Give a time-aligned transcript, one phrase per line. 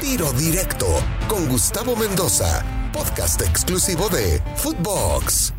[0.00, 0.86] Tiro Directo
[1.28, 5.52] con Gustavo Mendoza, podcast exclusivo de Footbox.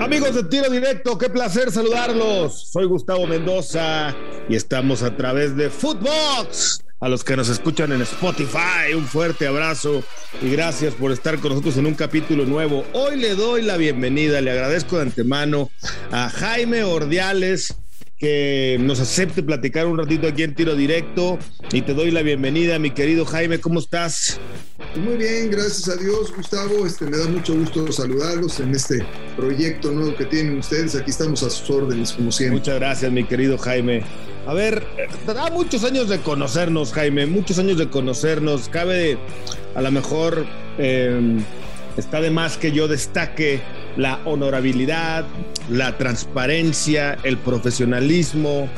[0.00, 2.70] Amigos de Tiro Directo, qué placer saludarlos.
[2.72, 4.12] Soy Gustavo Mendoza
[4.48, 6.82] y estamos a través de Footbox.
[7.00, 10.02] A los que nos escuchan en Spotify, un fuerte abrazo
[10.42, 12.84] y gracias por estar con nosotros en un capítulo nuevo.
[12.92, 15.70] Hoy le doy la bienvenida, le agradezco de antemano
[16.10, 17.76] a Jaime Ordiales,
[18.18, 21.38] que nos acepte platicar un ratito aquí en tiro directo
[21.72, 24.40] y te doy la bienvenida, mi querido Jaime, ¿cómo estás?
[24.96, 26.84] Muy bien, gracias a Dios, Gustavo.
[26.84, 30.96] Este, me da mucho gusto saludarlos en este proyecto nuevo que tienen ustedes.
[30.96, 32.58] Aquí estamos a sus órdenes, como siempre.
[32.58, 34.02] Muchas gracias, mi querido Jaime.
[34.46, 34.82] A ver,
[35.26, 38.68] da muchos años de conocernos, Jaime, muchos años de conocernos.
[38.68, 39.18] Cabe,
[39.74, 40.46] a lo mejor,
[40.78, 41.38] eh,
[41.96, 43.60] está de más que yo destaque
[43.96, 45.24] la honorabilidad,
[45.70, 48.68] la transparencia, el profesionalismo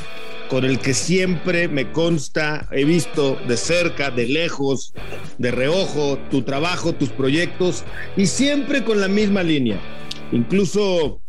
[0.51, 4.93] con el que siempre me consta, he visto de cerca, de lejos,
[5.39, 7.85] de reojo, tu trabajo, tus proyectos,
[8.17, 9.79] y siempre con la misma línea.
[10.33, 11.21] Incluso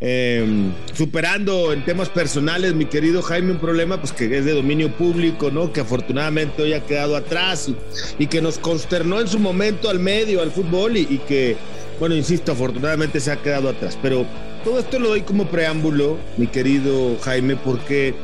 [0.00, 0.46] eh,
[0.94, 5.50] superando en temas personales, mi querido Jaime, un problema pues que es de dominio público,
[5.50, 5.72] ¿no?
[5.74, 7.70] Que afortunadamente hoy ha quedado atrás
[8.18, 11.56] y, que nos consternó en su momento al medio, al fútbol y que
[12.00, 14.26] bueno, insisto, afortunadamente se ha quedado atrás, pero
[14.64, 18.14] todo esto lo doy como preámbulo, mi querido Jaime, porque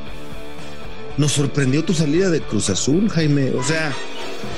[1.19, 3.51] nos sorprendió tu salida de Cruz Azul, Jaime.
[3.53, 3.93] O sea,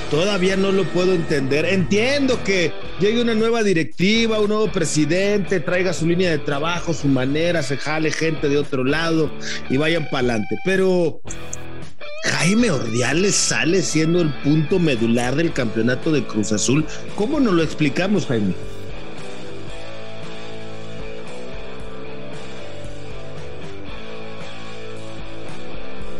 [0.09, 1.65] todavía no lo puedo entender.
[1.65, 7.07] Entiendo que llegue una nueva directiva, un nuevo presidente, traiga su línea de trabajo, su
[7.07, 9.31] manera, se jale gente de otro lado
[9.69, 10.55] y vayan para adelante.
[10.65, 11.21] Pero
[12.23, 16.85] Jaime Ordiales sale siendo el punto medular del campeonato de Cruz Azul.
[17.15, 18.53] ¿Cómo nos lo explicamos, Jaime?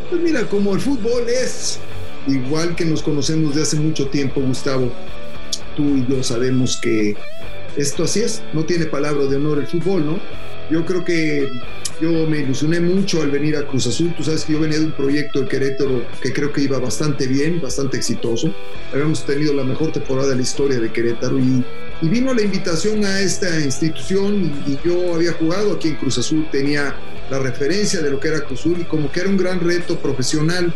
[0.09, 1.79] Pues mira, como el fútbol es
[2.27, 4.91] igual que nos conocemos de hace mucho tiempo, Gustavo,
[5.75, 7.15] tú y yo sabemos que
[7.77, 10.20] esto así es, no tiene palabra de honor el fútbol, ¿no?
[10.71, 11.49] Yo creo que
[12.02, 14.14] yo me ilusioné mucho al venir a Cruz Azul.
[14.15, 17.27] Tú sabes que yo venía de un proyecto de Querétaro que creo que iba bastante
[17.27, 18.53] bien, bastante exitoso.
[18.93, 21.64] Habíamos tenido la mejor temporada de la historia de Querétaro y,
[22.02, 26.48] y vino la invitación a esta institución y, yo había jugado aquí en Cruz Azul,
[26.52, 26.95] tenía
[27.30, 29.99] la referencia de lo que era Cruz Azul y como que era un gran reto
[29.99, 30.73] profesional.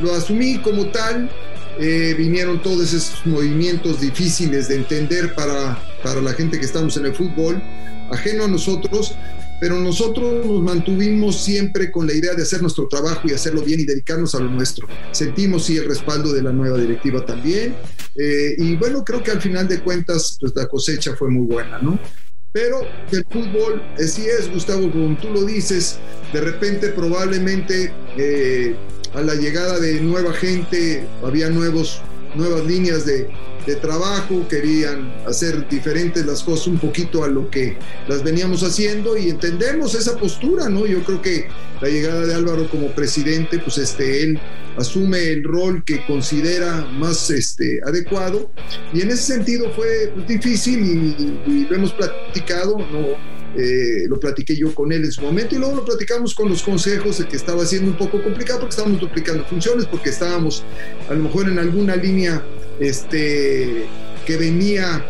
[0.00, 1.30] Lo asumí como tal.
[1.78, 7.06] Eh, vinieron todos esos movimientos difíciles de entender para, para la gente que estamos en
[7.06, 7.62] el fútbol,
[8.10, 9.14] ajeno a nosotros,
[9.60, 13.80] pero nosotros nos mantuvimos siempre con la idea de hacer nuestro trabajo y hacerlo bien
[13.80, 14.88] y dedicarnos a lo nuestro.
[15.12, 17.74] Sentimos sí el respaldo de la nueva directiva también
[18.16, 21.78] eh, y bueno, creo que al final de cuentas pues la cosecha fue muy buena,
[21.78, 21.98] ¿no?
[22.52, 22.80] Pero
[23.12, 25.98] el fútbol, así es, Gustavo, como tú lo dices,
[26.32, 28.74] de repente probablemente eh,
[29.14, 32.00] a la llegada de nueva gente había nuevos,
[32.34, 33.28] nuevas líneas de,
[33.66, 37.76] de trabajo, querían hacer diferentes las cosas un poquito a lo que
[38.08, 40.86] las veníamos haciendo y entendemos esa postura, ¿no?
[40.86, 41.46] Yo creo que
[41.80, 44.40] la llegada de Álvaro como presidente, pues este, él
[44.76, 48.50] asume el rol que considera más este, adecuado
[48.92, 53.40] y en ese sentido fue difícil y, y lo hemos platicado, ¿no?
[53.56, 56.62] Eh, lo platiqué yo con él en su momento y luego lo platicamos con los
[56.62, 60.62] consejos de que estaba siendo un poco complicado porque estábamos duplicando funciones, porque estábamos
[61.08, 62.44] a lo mejor en alguna línea
[62.80, 63.86] este,
[64.26, 65.04] que venía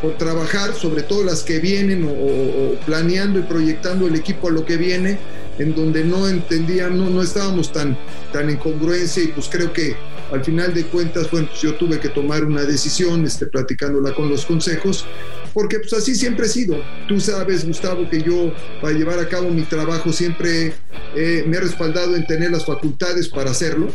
[0.00, 4.50] por trabajar, sobre todo las que vienen o, o, planeando y proyectando el equipo a
[4.50, 5.18] lo que viene,
[5.58, 7.96] en donde no entendían, no, no estábamos tan,
[8.32, 9.96] tan en congruencia y pues creo que
[10.30, 14.28] al final de cuentas, bueno, pues yo tuve que tomar una decisión, este, platicándola con
[14.28, 15.06] los consejos,
[15.54, 16.82] porque pues así siempre he sido.
[17.08, 20.74] Tú sabes, Gustavo, que yo para llevar a cabo mi trabajo siempre
[21.14, 23.88] eh, me he respaldado en tener las facultades para hacerlo,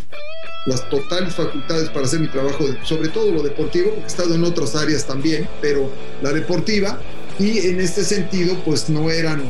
[0.66, 4.44] las totales facultades para hacer mi trabajo, sobre todo lo deportivo, porque he estado en
[4.44, 5.90] otras áreas también, pero
[6.22, 7.00] la deportiva,
[7.40, 9.44] y en este sentido, pues no eran,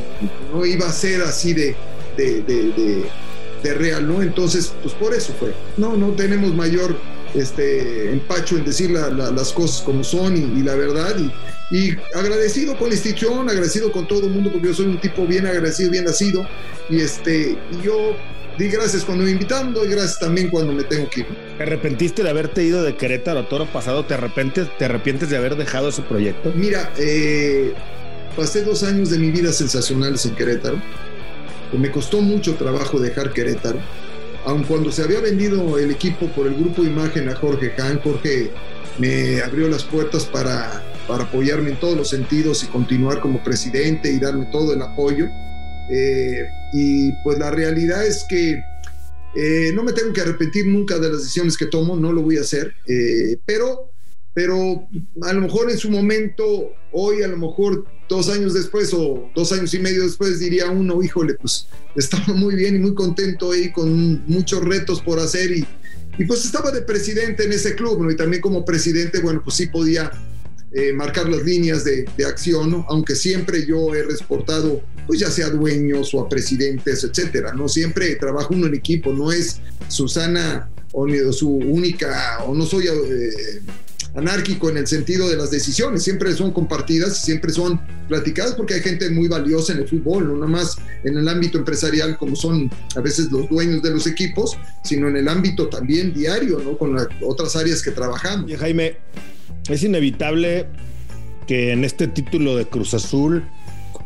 [0.52, 1.76] no iba a ser así de,
[2.16, 3.10] de, de, de
[3.62, 4.22] de real, ¿no?
[4.22, 5.54] Entonces, pues por eso fue.
[5.76, 6.96] No, no tenemos mayor
[7.34, 11.16] este, empacho en decir la, la, las cosas como son y, y la verdad.
[11.18, 15.00] Y, y, agradecido con la institución, agradecido con todo el mundo, porque yo soy un
[15.00, 16.46] tipo bien agradecido, bien nacido.
[16.88, 18.16] Y este, yo
[18.58, 21.26] di gracias cuando me invitaron, doy gracias también cuando me tengo que ir.
[21.56, 24.04] ¿Te arrepentiste de haberte ido de Querétaro a Toro pasado?
[24.04, 26.52] ¿Te arrepientes, ¿Te arrepientes de haber dejado ese proyecto?
[26.54, 27.72] Mira, eh,
[28.36, 30.78] pasé dos años de mi vida sensacionales en Querétaro
[31.78, 33.78] me costó mucho trabajo dejar Querétaro.
[34.44, 38.50] Aun cuando se había vendido el equipo por el grupo Imagen a Jorge Han, Jorge
[38.98, 44.10] me abrió las puertas para, para apoyarme en todos los sentidos y continuar como presidente
[44.10, 45.26] y darme todo el apoyo.
[45.90, 48.60] Eh, y pues la realidad es que
[49.34, 52.36] Eh, no me tengo que arrepentir nunca de las decisiones que tomo, no lo voy
[52.36, 53.90] a hacer, eh, pero,
[54.34, 54.86] pero
[55.22, 56.44] a lo mejor en su momento,
[56.92, 61.02] hoy a lo mejor dos años después o dos años y medio después diría uno,
[61.02, 61.66] híjole, pues
[61.96, 65.66] estaba muy bien y muy contento ahí con muchos retos por hacer y,
[66.18, 68.10] y pues estaba de presidente en ese club, ¿no?
[68.10, 70.10] Y también como presidente, bueno, pues sí podía
[70.72, 72.86] eh, marcar las líneas de, de acción, ¿no?
[72.88, 77.66] Aunque siempre yo he reportado, pues ya sea dueños o a presidentes, etcétera, ¿no?
[77.66, 82.88] Siempre trabajo uno en equipo, no es Susana o, o su única, o no soy...
[82.88, 83.62] Eh,
[84.14, 88.80] anárquico en el sentido de las decisiones, siempre son compartidas, siempre son platicadas porque hay
[88.80, 93.00] gente muy valiosa en el fútbol, no más en el ámbito empresarial como son a
[93.00, 96.76] veces los dueños de los equipos, sino en el ámbito también diario, ¿no?
[96.76, 98.50] Con las otras áreas que trabajamos.
[98.50, 98.96] Y Jaime,
[99.68, 100.66] es inevitable
[101.46, 103.44] que en este título de Cruz Azul,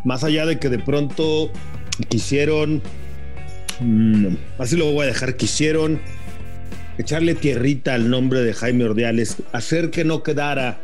[0.04, 1.50] más allá de que de pronto
[2.08, 2.82] quisieron,
[3.80, 6.00] mmm, así lo voy a dejar, quisieron
[6.98, 10.78] echarle tierrita al nombre de Jaime Ordiales, hacer que no quedara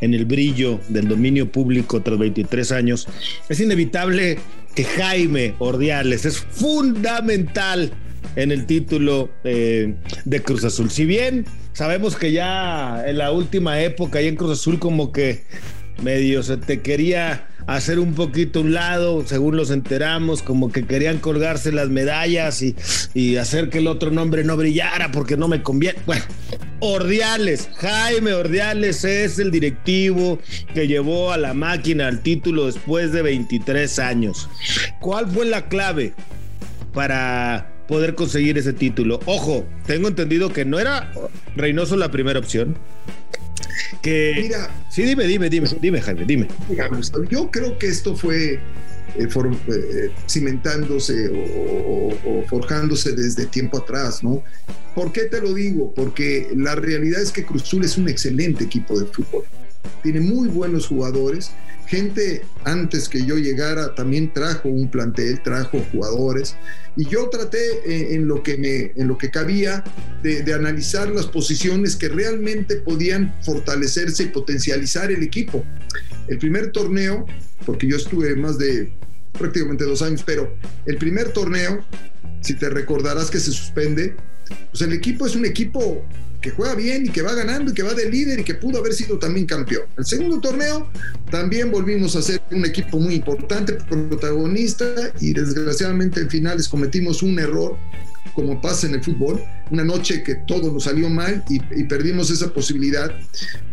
[0.00, 3.08] en el brillo del dominio público tras 23 años,
[3.48, 4.38] es inevitable
[4.74, 7.92] que Jaime Ordiales es fundamental
[8.36, 9.94] en el título eh,
[10.24, 10.90] de Cruz Azul.
[10.90, 15.42] Si bien sabemos que ya en la última época, y en Cruz Azul, como que
[16.02, 21.18] medio se te quería hacer un poquito un lado, según los enteramos, como que querían
[21.18, 22.74] colgarse las medallas y,
[23.12, 25.98] y, hacer que el otro nombre no brillara porque no me conviene.
[26.06, 26.24] Bueno,
[26.80, 30.38] Ordiales, Jaime Ordiales es el directivo
[30.72, 34.48] que llevó a la máquina al título después de 23 años.
[34.98, 36.14] ¿Cuál fue la clave
[36.94, 39.20] para poder conseguir ese título?
[39.26, 41.12] Ojo, tengo entendido que no era
[41.54, 42.78] Reynoso la primera opción
[44.02, 46.90] que Mira, sí dime dime dime dime Jaime dime mira,
[47.30, 48.60] yo creo que esto fue
[49.16, 54.42] eh, for, eh, cimentándose o, o, o, forjándose desde tiempo atrás, ¿no?
[54.94, 55.94] ¿Por qué te lo digo?
[55.94, 59.44] Porque la realidad es que Cruz Azul es un excelente equipo de fútbol.
[60.02, 61.52] Tiene muy buenos jugadores.
[61.86, 66.54] Gente antes que yo llegara también trajo un plantel, trajo jugadores.
[66.96, 69.84] Y yo traté eh, en, lo que me, en lo que cabía
[70.22, 75.64] de, de, analizar las posiciones que realmente podían fortalecerse y potencializar el equipo.
[76.26, 77.24] El primer torneo,
[77.64, 78.92] porque yo estuve más de
[79.38, 80.54] prácticamente dos años, pero
[80.84, 81.84] el primer torneo,
[82.40, 84.14] si te recordarás que se suspende,
[84.70, 86.04] pues el equipo es un equipo
[86.40, 88.78] que juega bien y que va ganando y que va de líder y que pudo
[88.78, 89.84] haber sido también campeón.
[89.96, 90.88] El segundo torneo
[91.30, 94.86] también volvimos a ser un equipo muy importante, protagonista
[95.20, 97.76] y desgraciadamente en finales cometimos un error
[98.34, 102.30] como pasa en el fútbol, una noche que todo nos salió mal y, y, perdimos
[102.30, 103.10] esa posibilidad.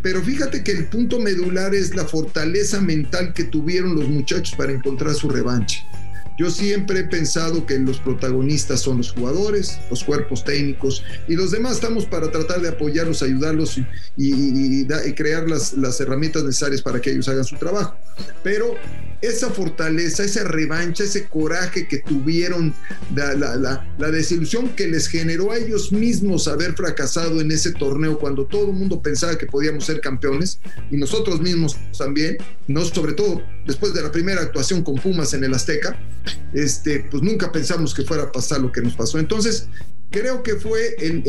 [0.01, 4.71] Pero fíjate que el punto medular es la fortaleza mental que tuvieron los muchachos para
[4.71, 5.85] encontrar su revancha.
[6.37, 11.51] Yo siempre he pensado que los protagonistas son los jugadores, los cuerpos técnicos y los
[11.51, 13.79] demás estamos para tratar de apoyarlos, ayudarlos
[14.17, 14.85] y,
[15.15, 17.95] crear las, herramientas necesarias para que ellos hagan su trabajo.
[18.43, 18.75] Pero
[19.21, 22.73] esa fortaleza, esa revancha, ese coraje que tuvieron,
[23.13, 28.67] la, desilusión que les generó a ellos mismos haber fracasado en ese torneo cuando todo
[28.67, 30.59] el mundo pensaba que podíamos ser campeones
[30.91, 35.43] y nosotros mismos también, no sobre todo después de la primera actuación con Pumas en
[35.43, 35.97] el Azteca,
[36.53, 39.19] este, pues nunca pensamos que fuera a pasar lo que nos pasó.
[39.19, 39.67] Entonces,
[40.11, 41.23] creo que fue el,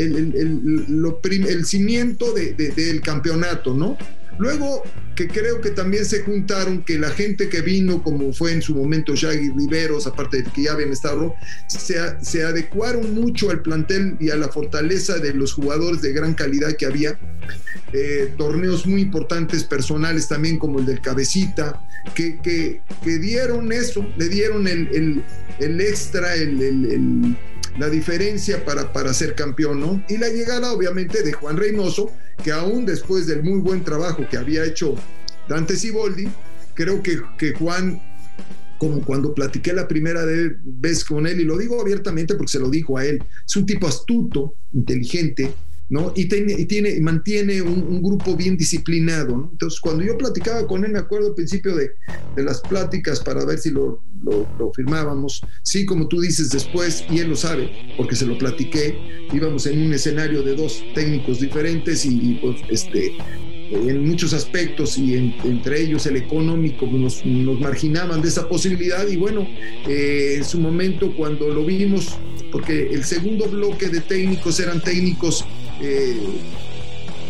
[1.65, 3.99] cimiento de, de, del campeonato, ¿no?
[4.39, 4.83] Luego,
[5.15, 8.75] que creo que también se juntaron que la gente que vino, como fue en su
[8.75, 11.35] momento Shaggy Riveros, aparte de que ya habían estado,
[11.69, 16.35] se, se, adecuaron mucho al plantel y a la fortaleza de los jugadores de gran
[16.35, 17.19] calidad que había.
[17.93, 21.81] Eh, torneos muy importantes personales también, como el del Cabecita,
[22.15, 25.23] que, que, que dieron eso, le dieron el, el,
[25.61, 27.37] el extra, el
[27.79, 30.05] la diferencia para, para ser campeón, ¿no?
[30.09, 32.11] Y la llegada, obviamente, de Juan Reynoso,
[32.43, 34.95] que aún después del muy buen trabajo que había hecho
[35.49, 36.29] Dante Siboldi,
[36.75, 38.01] creo que, que Juan,
[38.79, 40.25] como cuando platiqué la primera
[40.63, 43.67] vez con él, y lo digo abiertamente porque se lo dijo a él, es un
[43.67, 45.53] tipo astuto, inteligente,
[45.89, 46.13] ¿no?
[46.17, 49.49] Y, tiene, y tiene, mantiene un, grupo bien disciplinado.
[49.53, 51.91] Entonces, cuando yo platicaba con él, me acuerdo al principio de,
[52.35, 57.19] de las pláticas para ver si lo, lo, firmábamos, sí, como tú dices después, y
[57.19, 58.99] él lo sabe, porque se lo platiqué,
[59.33, 63.17] íbamos en un escenario de dos técnicos diferentes y, y pues, este,
[63.71, 69.07] en muchos aspectos y en, entre ellos el económico nos, nos, marginaban de esa posibilidad
[69.09, 69.47] y bueno,
[69.89, 72.17] eh, en su momento cuando lo vimos,
[72.53, 75.45] porque el segundo bloque de técnicos eran técnicos
[75.81, 76.21] eh,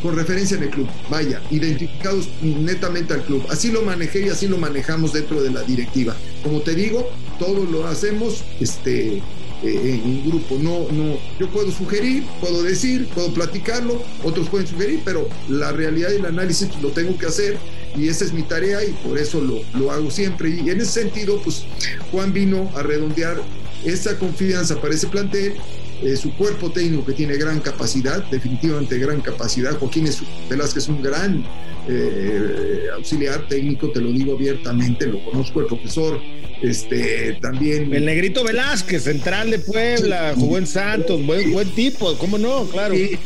[0.03, 3.45] con referencia en el club, vaya, identificados netamente al club.
[3.51, 6.15] Así lo manejé y así lo manejamos dentro de la directiva.
[6.43, 10.59] Como te digo, todo lo hacemos este, eh, en grupo.
[10.61, 16.11] No, no, yo puedo sugerir, puedo decir, puedo platicarlo, otros pueden sugerir, pero la realidad
[16.13, 17.59] y el análisis lo tengo que hacer
[17.97, 20.51] y esa es mi tarea y por eso lo, lo hago siempre.
[20.51, 21.65] Y en ese sentido, pues
[22.13, 23.43] Juan vino a redondear
[23.85, 25.55] esa confianza para ese plantel
[26.03, 29.79] eh, su cuerpo técnico que tiene gran capacidad, definitivamente gran capacidad.
[29.79, 30.09] Joaquín
[30.49, 31.45] Velázquez es un gran
[31.89, 36.21] eh, auxiliar técnico, te lo digo abiertamente, lo conozco, el profesor,
[36.63, 37.95] este, también...
[37.95, 42.65] El negrito Velázquez, central de Puebla, jugó en Santos, buen, buen tipo, ¿cómo no?
[42.65, 42.95] Claro.
[42.95, 43.19] Y,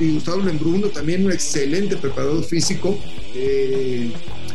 [0.00, 2.98] Gustavo Lembruno, también un excelente preparador físico.
[3.34, 4.10] Eh,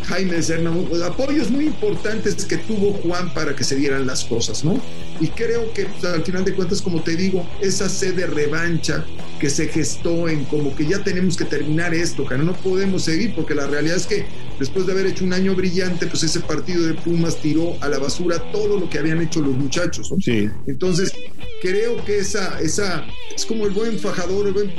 [0.05, 0.73] Jaime Serna,
[1.05, 4.81] apoyos muy importantes que tuvo Juan para que se dieran las cosas, ¿no?
[5.21, 9.05] Y creo que pues, al final de cuentas, como te digo, esa sed de revancha
[9.39, 13.35] que se gestó en como que ya tenemos que terminar esto, que no podemos seguir,
[13.35, 14.25] porque la realidad es que
[14.59, 17.99] después de haber hecho un año brillante, pues ese partido de Pumas tiró a la
[17.99, 20.11] basura todo lo que habían hecho los muchachos.
[20.11, 20.19] ¿no?
[20.19, 20.49] Sí.
[20.65, 21.13] Entonces,
[21.61, 24.71] creo que esa, esa es como el buen fajador, el buen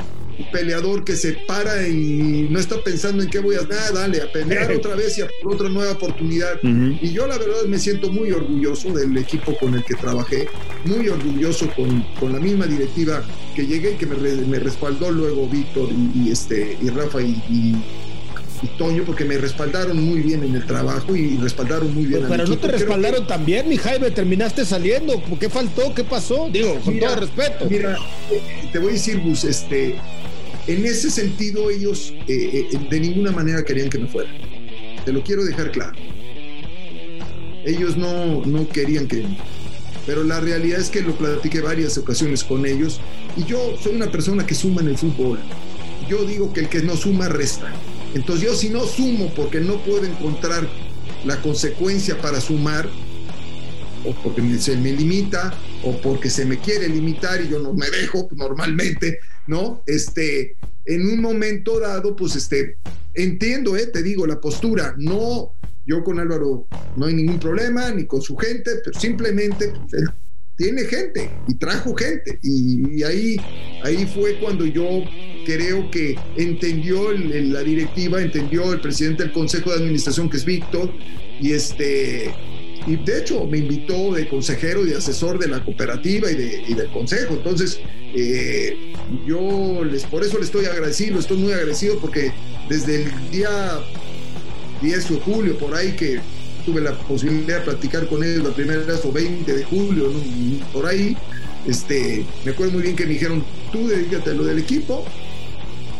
[0.51, 4.31] peleador que se para y no está pensando en qué voy a nada, dale, a
[4.31, 6.59] pelear otra vez y a por otra nueva oportunidad.
[6.63, 10.47] Y yo la verdad me siento muy orgulloso del equipo con el que trabajé,
[10.85, 13.23] muy orgulloso con, con la misma directiva
[13.55, 17.75] que llegué y que me, me respaldó luego Víctor y, este, y Rafa y,
[18.77, 22.25] Toño, porque me respaldaron muy bien en el trabajo y respaldaron muy bien.
[22.27, 25.21] Pero, no te respaldaron también, mi Jaime, terminaste saliendo.
[25.39, 25.93] ¿Qué faltó?
[25.93, 26.49] ¿Qué pasó?
[26.51, 27.67] Digo, con todo respeto.
[27.69, 27.97] Mira,
[28.71, 29.97] te voy a decir, Gus, este,
[30.67, 34.29] en ese sentido, ellos eh, eh, de ninguna manera querían que me fuera.
[35.03, 35.97] Te lo quiero dejar claro.
[37.65, 39.25] Ellos no, no querían que...
[40.05, 42.99] Pero la realidad es que lo platiqué varias ocasiones con ellos
[43.37, 45.39] y yo soy una persona que suma en el fútbol.
[46.09, 47.71] Yo digo que el que no suma resta.
[48.13, 50.67] Entonces yo si no sumo porque no puedo encontrar
[51.25, 52.87] la consecuencia para sumar,
[54.05, 55.53] o porque se me limita,
[55.83, 59.81] o porque se me quiere limitar y yo no me dejo normalmente, ¿no?
[59.87, 60.55] Este,
[60.85, 62.77] en un momento dado, pues este,
[63.13, 65.53] entiendo, eh, te digo, la postura, no,
[65.85, 66.67] yo con Álvaro
[66.97, 70.03] no hay ningún problema, ni con su gente, pero simplemente pues,
[70.63, 72.39] tiene gente y trajo gente.
[72.41, 73.35] Y, ahí,
[73.83, 75.03] ahí fue cuando yo
[75.45, 80.89] creo que entendió la directiva, entendió el presidente del Consejo de Administración, que es Víctor,
[81.41, 82.33] y este
[82.85, 86.75] y de hecho me invitó de consejero y de asesor de la cooperativa y, de,
[86.75, 87.35] del consejo.
[87.35, 87.79] Entonces,
[88.13, 88.93] eh,
[89.25, 92.31] yo les, por eso le estoy agradecido, estoy muy agradecido porque
[92.69, 93.79] desde el día
[94.81, 96.19] 10 de julio, por ahí que
[96.65, 100.11] tuve la posibilidad de platicar con ellos la primera vez, o 20 de julio,
[100.71, 101.15] por ahí,
[101.67, 105.05] este, me acuerdo muy bien que me dijeron, tú dedícate a lo del equipo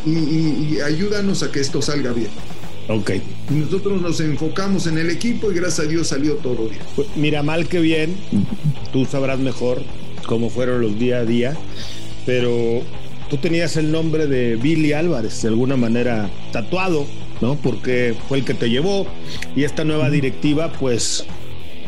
[0.05, 2.29] y ayúdanos a que esto salga bien.
[2.87, 3.11] Ok.
[3.49, 6.81] Nosotros nos enfocamos en el equipo y gracias a Dios salió todo bien.
[6.95, 8.15] Pues mira, mal que bien,
[8.91, 9.81] tú sabrás mejor
[10.25, 11.55] cómo fueron los día a día,
[12.25, 12.81] pero
[13.29, 17.07] tú tenías el nombre de Billy Álvarez de alguna manera tatuado,
[17.43, 17.55] ¿no?
[17.55, 19.05] Porque fue el que te llevó
[19.53, 21.25] y esta nueva directiva, pues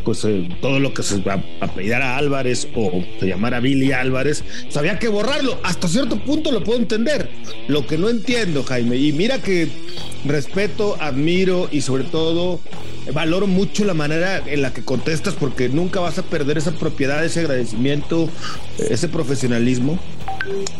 [0.04, 4.76] pues eh, todo lo que se va a Álvarez o se llamara Billy Álvarez, pues
[4.76, 5.58] había que borrarlo.
[5.64, 7.28] Hasta cierto punto lo puedo entender.
[7.66, 9.68] Lo que no entiendo, Jaime, y mira que
[10.24, 12.60] respeto, admiro y sobre todo
[13.12, 17.24] valoro mucho la manera en la que contestas porque nunca vas a perder esa propiedad,
[17.24, 18.28] ese agradecimiento,
[18.78, 19.98] ese profesionalismo.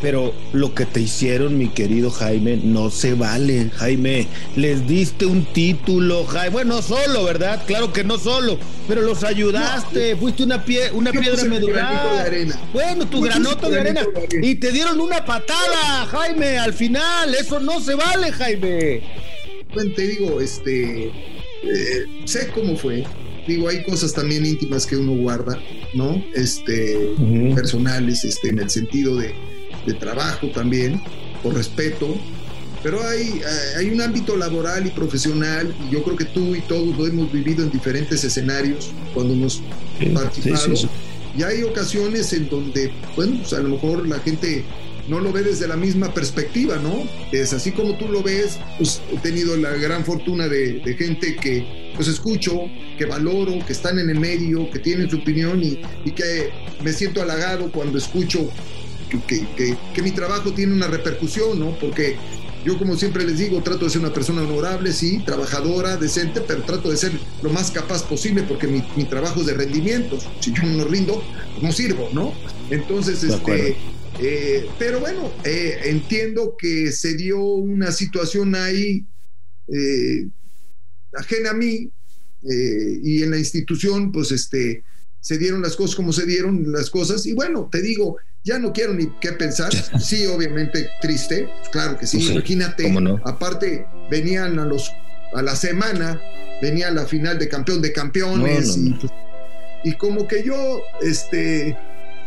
[0.01, 4.29] Pero lo que te hicieron, mi querido Jaime, no se vale, Jaime.
[4.55, 6.51] Les diste un título, Jaime.
[6.51, 7.65] Bueno, solo, ¿verdad?
[7.67, 10.15] Claro que no solo, pero los ayudaste.
[10.17, 12.31] Fuiste una, pie, una piedra medular.
[12.73, 14.03] Bueno, tu granoto de arena.
[14.41, 17.35] Y te dieron una patada, Jaime, al final.
[17.35, 19.03] Eso no se vale, Jaime.
[19.75, 21.36] Bueno, te digo, este.
[21.67, 23.05] Eh, sé cómo fue.
[23.47, 25.59] Digo, hay cosas también íntimas que uno guarda,
[25.95, 26.23] ¿no?
[26.35, 27.15] Este,
[27.55, 29.35] personales, este, en el sentido de,
[29.87, 31.01] de trabajo también,
[31.43, 32.19] por respeto,
[32.87, 33.41] pero hay,
[33.77, 37.33] hay un ámbito laboral y profesional y yo creo que tú y todos lo hemos
[37.33, 39.61] vivido en diferentes escenarios cuando hemos
[40.15, 40.73] participado.
[41.37, 44.65] y hay ocasiones en donde, bueno, pues a lo mejor la gente
[45.09, 47.09] no lo ve desde la misma perspectiva, ¿no?
[47.33, 51.93] Es así como tú lo ves, pues he tenido la gran fortuna de, gente que
[51.95, 52.63] pues escucho,
[52.99, 56.51] que valoro, que están en el medio, que tienen su opinión y, y que
[56.83, 58.51] me siento halagado cuando escucho
[59.27, 61.71] que, mi trabajo tiene una repercusión, ¿no?
[61.79, 62.17] Porque
[62.65, 66.63] yo como siempre les digo, trato de ser una persona honorable, sí, trabajadora, decente, pero
[66.63, 70.19] trato de ser lo más capaz posible porque mi, trabajo es de rendimiento.
[70.41, 71.23] Si yo no rindo,
[71.53, 72.33] pues no sirvo, ¿no?
[72.71, 73.77] Entonces, este,
[74.21, 79.05] eh, pero bueno, eh, entiendo que se dio una situación ahí
[79.69, 80.29] eh,
[81.15, 81.91] ajena a mí
[82.49, 84.85] y en la institución, pues este,
[85.21, 87.27] se dieron las cosas como se dieron las cosas.
[87.27, 89.73] Y bueno, te digo, ya no quiero ni qué pensar.
[90.01, 92.19] Sí, obviamente triste, claro que sí.
[92.19, 92.95] Pues Imagínate,
[93.25, 94.93] aparte venían a los
[95.35, 96.21] a la semana,
[96.63, 98.97] venía la final de campeón de campeones y,
[99.83, 101.77] y, como que yo este,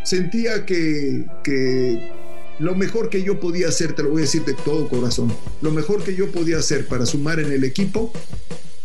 [0.04, 2.12] sentía que, que
[2.60, 5.72] lo mejor que yo podía hacer, te lo voy a decir de todo corazón, lo
[5.72, 8.12] mejor que yo podía hacer para sumar en el equipo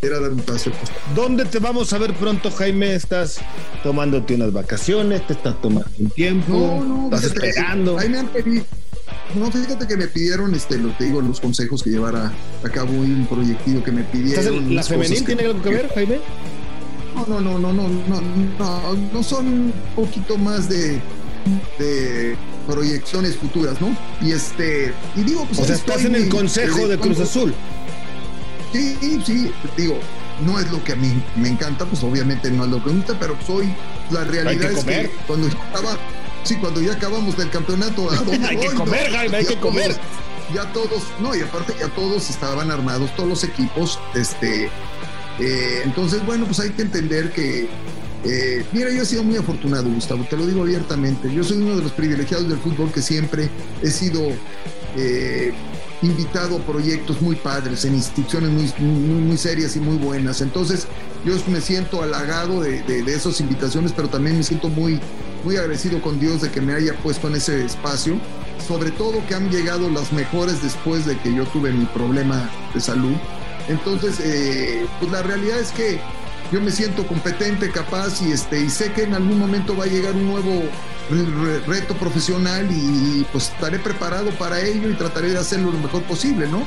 [0.01, 0.71] era dar un paso.
[1.15, 2.93] ¿Dónde te vamos a ver pronto, Jaime?
[2.93, 3.39] ¿Estás
[3.83, 5.25] tomándote unas vacaciones?
[5.25, 6.53] ¿Te estás tomando un tiempo?
[6.53, 7.97] No, no, ¿Estás esperando?
[7.97, 8.65] Ahí me han pedido.
[9.35, 12.31] No, fíjate que me pidieron, este, lo te digo, los consejos que llevara
[12.63, 14.73] a cabo un proyectivo que me pidieron.
[14.73, 16.19] ¿La femenil tiene algo que ver, Jaime?
[17.15, 18.21] No, no, no, no, no, no,
[18.59, 21.01] no, no son un poquito más de,
[21.79, 22.35] de
[22.67, 23.95] proyecciones futuras, ¿no?
[24.21, 25.59] Y este, y digo, pues.
[25.59, 27.53] O sea, estás en el consejo de Cruz Azul.
[28.73, 29.97] Sí, sí, digo,
[30.45, 32.97] no es lo que a mí me encanta, pues obviamente no es lo que me
[32.97, 33.73] gusta, pero soy,
[34.11, 35.97] la realidad es que cuando estaba,
[36.43, 38.09] sí, cuando ya acabamos del campeonato,
[38.49, 39.95] hay que comer, Jaime, hay que comer.
[40.53, 44.69] ya todos, no, y aparte ya todos estaban armados, todos los equipos, este,
[45.39, 47.67] eh, entonces, bueno, pues hay que entender que,
[48.23, 51.31] eh, mira, yo he sido muy afortunado, Gustavo, te lo digo abiertamente.
[51.33, 53.49] Yo soy uno de los privilegiados del fútbol que siempre
[53.81, 54.21] he sido
[54.95, 55.53] eh,
[56.01, 60.41] invitado a proyectos muy padres, en instituciones muy, muy, serias y muy buenas.
[60.41, 60.87] Entonces,
[61.25, 64.99] yo me siento halagado de, de, esas invitaciones, pero también me siento muy,
[65.43, 68.19] muy agradecido con Dios de que me haya puesto en ese espacio.
[68.65, 72.81] Sobre todo que han llegado las mejores después de que yo tuve mi problema de
[72.81, 73.15] salud.
[73.67, 75.99] Entonces, eh, pues la realidad es que
[76.51, 79.87] yo me siento competente, capaz y, este, y sé que en algún momento va a
[79.87, 80.63] llegar un nuevo
[81.67, 86.47] reto profesional y pues estaré preparado para ello y trataré de hacerlo lo mejor posible,
[86.47, 86.65] ¿no?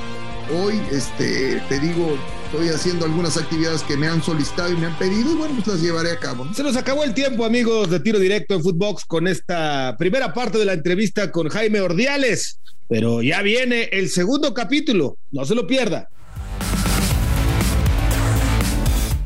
[0.55, 4.97] Hoy, este, te digo, estoy haciendo algunas actividades que me han solicitado y me han
[4.97, 6.47] pedido y bueno, pues las llevaré a cabo.
[6.55, 10.57] Se nos acabó el tiempo, amigos de Tiro Directo en Footbox con esta primera parte
[10.59, 15.67] de la entrevista con Jaime Ordiales, pero ya viene el segundo capítulo, no se lo
[15.67, 16.09] pierda.